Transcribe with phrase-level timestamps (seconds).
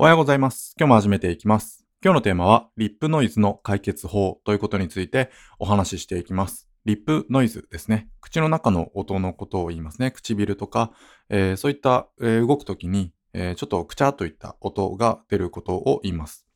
[0.00, 0.76] おはようございます。
[0.78, 1.84] 今日も始めていきます。
[2.04, 5.28] 今日のテーマは、リップノイズの解決法ということについて
[5.58, 6.68] お話ししていきます。
[6.84, 8.08] リップノイズですね。
[8.20, 10.12] 口の中の音のことを言いますね。
[10.12, 10.92] 唇とか、
[11.30, 16.46] えーそういった、えー動くときに、えーちょっとくちゃといった音が出ることを言います。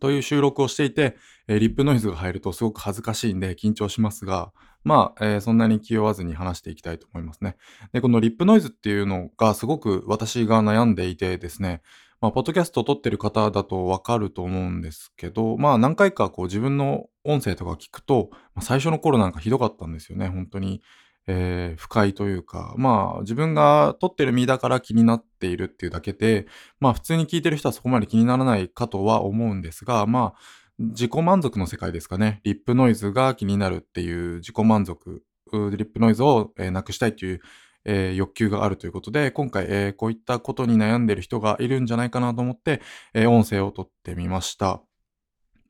[0.00, 7.58] という収録をしていて、えーリップノイズが入るとすごく恥ずかしいんで緊張しますが、まあ、えーそんなに気負わずに話していきたいと思いますね。
[7.92, 11.82] で、このリップノイズっていうのがすごく私が悩んでいてですね、
[12.20, 20.82] まあ、ポッドキャストを撮ってる方だとわかると思うんですけど、まあ、何回かこう自分の音声とか聞くと、まあ最初の頃なんかひどかったんですよね、本当に。
[21.26, 26.46] えー不快というか、まあ、自分が撮ってる身だから気になっているっていうだけで、
[26.80, 30.38] まあ、普通に聞いてる人はそこまで気にならないかとは思うんですが、まあ、
[30.78, 32.40] 自己満足の世界ですかね。
[32.44, 37.40] リップノイズが気になるっていう自己満足、リップノイズを、えーなくしたいっていう、
[37.84, 42.80] えー欲求があるということで、今回、えーこういったことに悩んでる人がいるんじゃないかなと思って、
[43.14, 44.82] えー音声を撮ってみました。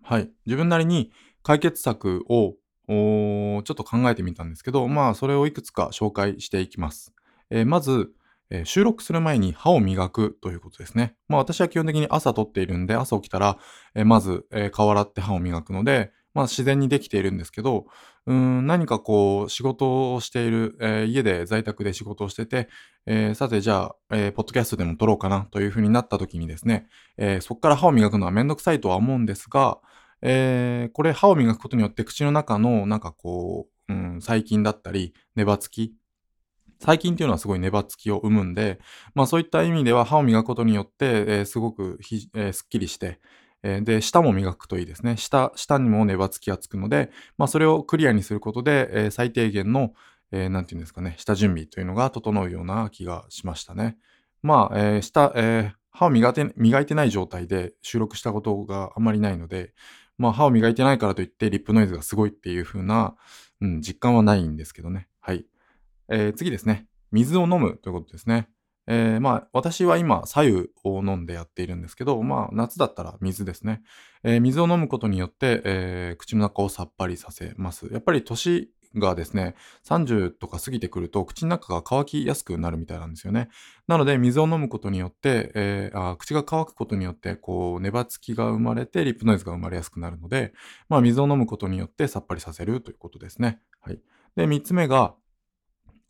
[0.02, 0.30] はい。
[0.47, 2.55] 自分なりに解決策を
[2.89, 7.14] ちょっと考えてみたんですけど、まあ、それをいくつか紹介していきます。
[7.50, 8.11] えーまず、
[8.50, 11.14] えー収録する前に歯を磨くということですね。
[11.28, 13.58] まあ、私は基本的に朝撮っているんで、朝起きたら、
[13.95, 17.86] えーまず、えー顔洗って歯を磨くので、まあ、自然にできているんですけど、
[18.27, 22.69] うん、何かこう、仕事をしている、えー家で在宅で仕事をしてて、
[23.06, 26.86] えーさて、じゃあ、えーポッドキャストでも撮ろうかなというふうになった時にですね、
[27.17, 29.78] えーそこから歯を磨くのはめんどくさいとは思うんですが、
[30.23, 35.95] えーこれ歯を磨くことによって口の中のなんかこう、うん、細菌だったり、ネバつき、
[36.81, 38.78] 細菌っていうのはすごいネバつきを生むんで、
[39.14, 43.20] まあそういった意味では歯を磨くことによって、えーすごくひ、えーすっきりして、
[43.62, 45.16] えーで、舌も磨くといいですね。
[45.16, 49.92] 舌、舌にもネバつきがつくので、まあそれをクリアにすることで、えー最低限の、
[50.33, 53.97] えーなんていうんですかね、下準備というのが整うような気がしましたね。
[54.42, 59.74] まあ、えー舌、えー歯を磨いて磨いてない状態で収録したことがあまりないので、
[60.19, 63.17] まあ歯を磨いてないからといってリップノイズがすごいっていう風な、
[63.61, 65.08] うん、実感はないんですけどね。
[65.20, 65.45] はい。
[66.08, 66.86] えー次ですね。
[67.11, 68.48] 水を飲むということですね。
[68.86, 73.83] えーまあ、私は今、左右を飲んでやっているんですけど、まあ、夏だったら水ですね。
[74.23, 77.89] えー水を飲むことによって、えー口の中をさっぱりさせます。
[77.92, 79.55] やっぱり年がですね、
[79.85, 83.48] 30とか過ぎてくると、口の中が乾きやすくなるみたいなんですよね。
[83.86, 90.52] なので、水を飲むことによって、えーあー口が乾くことによって、こう、粘つきが生まれて、リップノイズが生まれやすくなるので、
[90.89, 93.61] まあ、水を飲むことによってさっぱりさせるということですね。
[93.80, 94.01] はい。
[94.35, 95.14] で、3つ目が、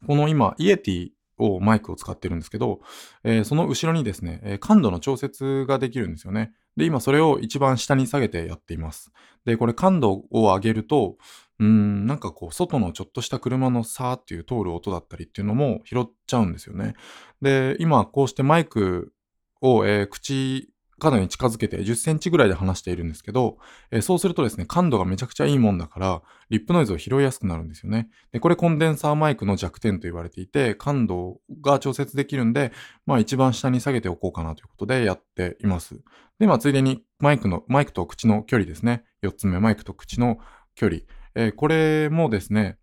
[0.07, 2.81] この今、イエティをマイクを使ってるんですけど、
[3.25, 6.53] えーその後ろにですね、えー感度の調節ができるんですよね。
[6.77, 9.13] で、今それを一番下に下げてやっています。
[9.45, 11.17] で、これ感度を上げると、
[11.59, 16.95] うーん、なんかこう、外のちょっとした車のさーっていう通る音だったりっていうのも拾っちゃうんですよね。
[17.43, 19.13] で、今こうしてマイク
[19.61, 20.71] を、えー口、
[21.01, 23.59] かなり近づけて10センチぐらいで離しているんですけど、
[23.91, 28.09] えそうするとですね、感度がめちゃくちゃいいもんだから、リップノイズを拾いやすくなるんですよね。
[28.31, 32.73] で、これコンデンサーマイクの弱点と言われていて、感度が調節できるんで、
[33.07, 36.01] まあ一番下に下げておこうかなということでやっています。
[36.39, 39.05] で、まあついでにマイクの、マイクと口の距離ですね。
[39.23, 40.39] 4つ目、マイクと口の
[40.75, 41.01] 距離。
[41.35, 42.79] えーこれもですね、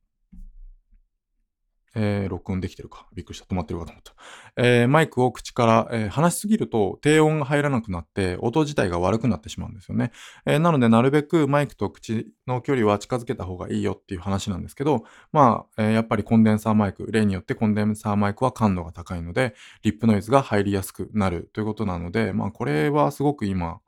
[1.95, 3.07] えー録音できてるか。
[3.13, 3.45] びっくりした。
[3.45, 4.13] 止まってるかと思った。
[4.57, 10.11] えーマイクを口から、えー離しすぎると低音が入らなくなって、音自体が悪くなってしまうんですよね。
[10.45, 23.79] えーなので、なるべくマイクと口の距離は近づけた方がいいよっていう話なんですけど、まあ、えーやっぱりコンデンサーマイク、例によってコンデンサーマイクは感度が高いので、リップノイズが入りやすくなるということなので、まあ、これはすごく今、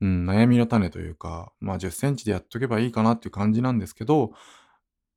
[0.00, 4.32] うん、悩みの種というか、まあ、10センチでやっとけばいいかなっていう感じなんですけど、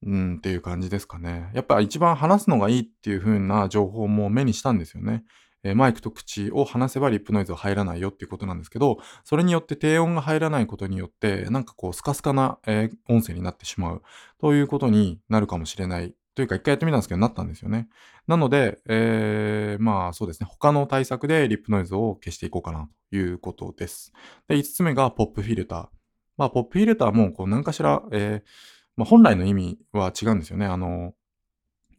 [0.06, 1.50] うん、っていう感じですかね。
[1.54, 5.24] やっぱ一番話すのがいいっていう風な情報も目にしたんですよね。
[5.64, 14.02] えーマイクと口を離せばリップノイズは入らないよっていうことなんですけど、それによって低音が入らないことによって、なんかこうスカスカな、えー音声になってしまう
[14.40, 16.14] ということになるかもしれない。
[16.36, 17.90] というか一回やってみたんですけど、なったんですよね。
[18.26, 24.14] なので、えーまあそうですね、他の対策でリップノイズを消していこうかなということです。
[24.48, 25.88] で、5つ目がポップフィルター。
[26.38, 30.66] まあ、ポップフィルターもこう何かしら、えーまあ、本来の意味は違うんですよね。
[30.66, 31.14] あの、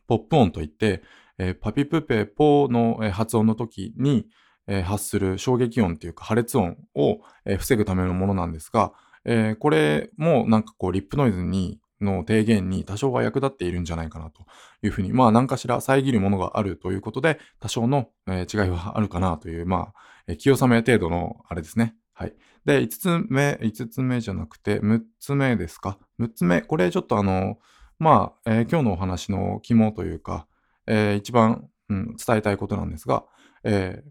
[0.06, 1.02] ポップ音といって、
[1.38, 4.26] えーパピプペポのえー発音の時に、
[4.66, 8.92] えー発する衝撃音っていうか破裂音を、え防ぐためのものなんですが、
[9.24, 14.44] えこれもなんかこうリップノイズにの低減に多少は役立っているんじゃないかなと
[14.82, 21.94] いうふうに、まあ何かしら遮るものがあるということで、多少の、え違いはあるかなという、まあ、えー清め程度のあれですね。
[22.20, 22.34] はい。
[22.66, 27.58] で、5つ目、5つ目じゃなくて、6つ目ですか？6つ目、これちょっとあの、
[27.98, 30.46] まあ、えー今日のお話の肝というか、
[30.86, 33.24] えー一番、うん、伝えたいことなんですが、
[33.64, 34.02] え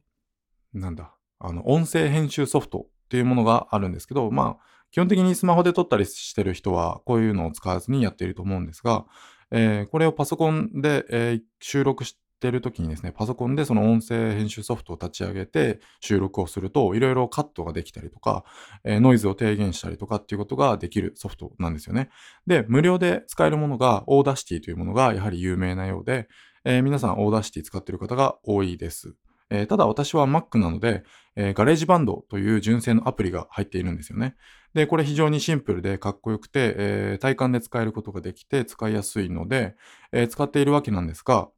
[0.75, 9.06] ーなんだ、あの、音声編集ソフトっていうものがあるんですけど、まあ、基本的にスマホで撮ったりしてる人は、こういうのを使わずにやっていると思うんですが、
[9.51, 18.44] えー、これをパソコンで、えー、収録してる時にですね、パソコンでその音声編集ソフトを立ち上げて収録をすると、いろいろカットができたりとか、
[18.83, 22.09] えー、ノイズを低減したりとかっていうことができるソフトなんですよね。
[22.47, 26.27] で、無料で使えるものが、 Audacity というものがやはり有名なようで、
[26.65, 29.15] え皆さん Audacity 使ってる方が多いです。
[29.50, 31.03] えー、ただ私は Mac なので、
[31.35, 34.35] えー、 GarageBand という純正のアプリが入っているんですよね。
[34.74, 39.75] で、これ非常にシンプルでかっこよくて、えー、体感で使えることができて使いやすいので、
[40.12, 41.50] え使っているわけなんですが、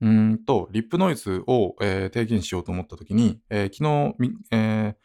[0.00, 4.14] うんと、リップノイズを、え低減しようと思ったときに、え昨日、
[4.50, 4.96] え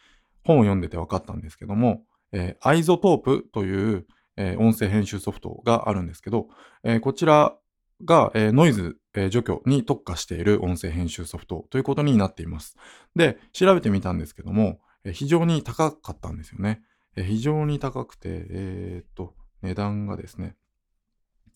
[0.43, 4.07] 本を読んでて分かったんですけども、え iZotope という、
[4.37, 6.47] え音声編集ソフトがあるんですけど、
[6.83, 7.57] えこちら
[8.03, 12.75] が、えー、ノイズ、えー、除去に特化している音声編集ソフトということになっています。
[13.15, 16.81] で、調べてみたんですけども、えー、非常に高かったんですよね。
[17.15, 20.55] え非常に高くて、えっと、値段がですね、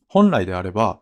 [0.08, 1.02] 本来であれば、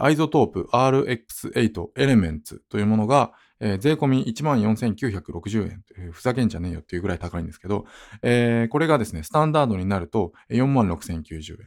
[0.00, 7.86] アイゾトープ RX8 エレメンツというものが、えー、税込み14,960円、ふざけんじゃねえよっていうぐらい高いんですけど、
[8.22, 11.58] えー、これがですね、スタンダードになると46,090円。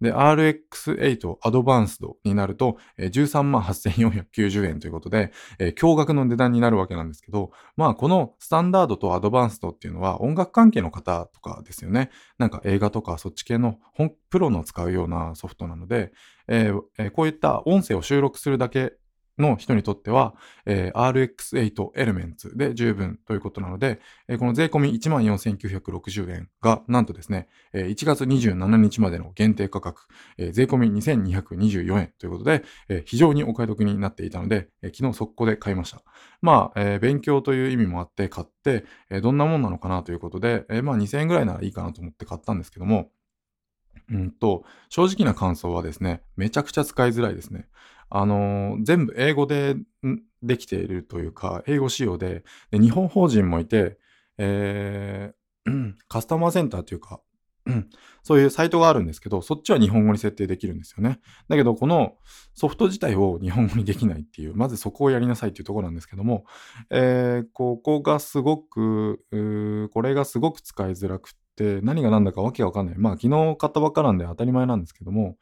[0.00, 12.10] で、RX8 アドバンスドになると、えー、13万8490円ということで、えー、驚愕の値段になるわけなんですけど、まあこのスタンダードとアドバンスドっていうのは音楽関係の方とかですよね。
[12.38, 13.78] なんか映画とかそっち系の
[14.30, 16.12] プロの使うようなソフトなので、
[16.48, 18.94] えー、こういった音声を収録するだけ
[19.38, 20.34] の人にとっては、
[20.66, 30.02] えー、RX8 Elements で十分ということなので、えー、この税込み14,960円が、なんとですね、えー、1月27日までの限定価格、
[30.38, 36.02] えー、税込み2,224円ということで、えー、非常にお買い得になっていたので、えー、昨日速攻で買いました。
[36.42, 43.10] まあ、えー、勉強という意味もあって買って、えー、どんなもんなのかなということで、えー、まあ2000円ぐらいならいいかなと思って買ったんですけども、
[44.10, 47.66] うんと、正直な感想はですね、めちゃくちゃ使いづらいですね。
[48.10, 49.76] あの、全部英語で
[50.42, 53.98] できているというか、英語仕様で、で日本法人もいて、
[54.38, 57.20] えー、カスタマーセンターというか、
[58.22, 61.20] そういうサイトがあるんですけど、そっちは日本語に設定できるんですよね。
[61.48, 62.16] だけど、この
[62.54, 66.44] ソフト自体を日本語にできないっていう、まずそこをやりなさいっていうところなんですけども、
[66.90, 69.24] えー、ここがすごく、
[69.92, 72.98] これがすごく使いづらくて、何が何だかわけわかんない。
[72.98, 75.36] まあ、昨日買ったばっかなんで当たり前なんですけども、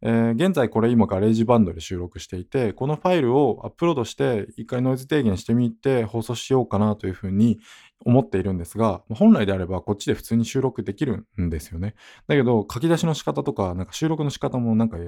[0.00, 7.58] えー、現在これ今 GarageBand で収録していて、このファイルをアップロードして一回ノイズ低減してみて放送しようかなというふうに
[8.04, 11.94] 思っているんですが、本来であればこっちで普通に収録できるんですよね。
[12.26, 14.98] だけど書き出しの仕方とか、なんか収録の仕方もなんか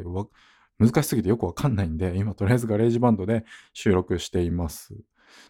[0.78, 4.96] 難しすぎてよくわかんないんで、今とりあえず GarageBand で収録しています。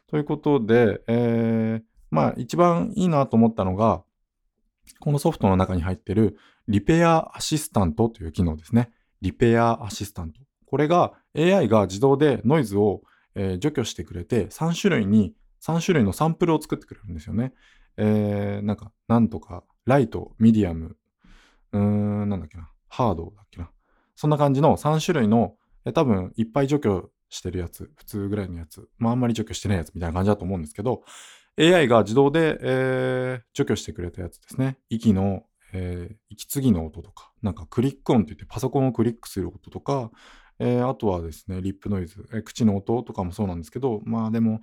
[0.06, 4.02] ということで、えー、まあ一番いいなと思ったのが、
[4.98, 6.36] このソフトの中に入っている
[6.69, 8.90] Repair Assistant という機能ですね。
[9.20, 10.40] Repair Assistant。
[10.67, 13.02] これが AI が自動でノイズを、
[13.34, 17.52] えー、除去してくれて3種類に3種類のサンプルを作ってくれるんですよね。
[17.96, 20.96] えー、なんか、なんとか、ライト、ミディアム、
[21.72, 23.70] うーん、なんだっけな、ハードだっけな。
[24.17, 31.02] そんな感じの3種類の、え多分いっぱい除去してるやつ、普通ぐらいのやつ、まああんまり除去してないやつみたいな感じだと思うんですけど、
[31.58, 34.79] AI が自動で、えー、除去してくれたやつですね。
[34.89, 40.10] 息の、えー、息継ぎの音とか、なんかクリック音って言ってパソコンをクリックする音とか、
[40.58, 44.60] えー、あとはですね、リップノイズ、えー、口の音とかもそうなんですけど、まあでも、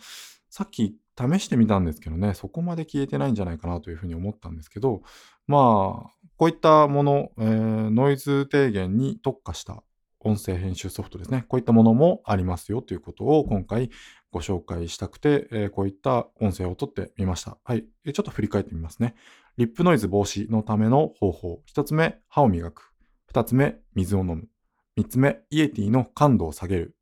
[0.50, 5.02] さっき試してみたんですけどね、そこまで消えてないんじゃないかなというふうに思ったんですけど、
[5.48, 9.84] まあ、こういったもの、えー、ノイズ低減に特化した
[10.20, 11.46] 音声編集ソフトですね。
[11.48, 13.90] こういったものもありますよということを今回
[14.32, 17.58] ご紹介したくて、えー、こういった音声をとってみました。
[17.64, 17.86] はい。
[18.14, 19.16] ちょっと振り返ってみますね。
[19.58, 21.62] リップノイズ防止のための方法。
[21.66, 22.94] 一つ目、歯を磨く。
[23.26, 24.48] 二つ目、水を飲む。
[24.96, 26.96] 三つ目、 Yeti の感度を下げる。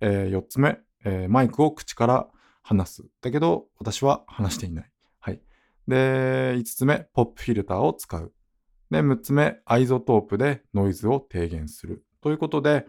[0.00, 2.28] えー、四つ目、えー、マイクを口から
[2.64, 3.04] 離す。
[3.20, 4.90] だけど、私は離していない。
[5.20, 5.40] はい。
[5.86, 8.32] で、五つ目、ポップフィルターを使う。
[8.90, 12.04] で、六つ目、 iZotope でノイズを低減する。
[12.20, 12.86] ということで、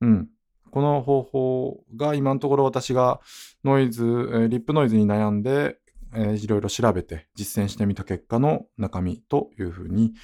[0.00, 0.28] うん。
[0.72, 3.20] この方法が今のところ私が
[3.64, 4.02] ノイズ、
[4.50, 5.79] リップノイズに悩んで
[6.14, 10.14] えー、いろいろ調べて実践してみた結果の中身というふうに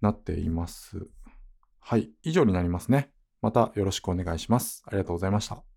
[0.00, 1.08] なっています。
[1.80, 2.10] はい。
[2.22, 3.10] 以上になりますね。
[3.42, 4.82] またよろしくお願いします。
[4.86, 5.75] ありがとうございました。